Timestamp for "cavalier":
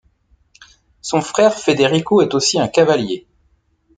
2.67-3.27